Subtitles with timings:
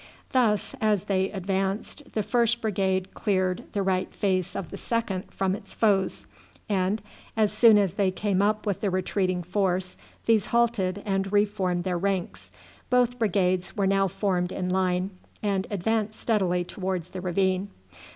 [0.31, 5.53] Thus, as they advanced, the first brigade cleared the right face of the second from
[5.53, 6.25] its foes,
[6.67, 7.03] and
[7.37, 11.99] as soon as they came up with the retreating force these halted and reformed their
[11.99, 12.51] ranks
[12.89, 15.11] Both brigades were now formed in line,
[15.43, 17.69] and advanced steadily towards the ravine.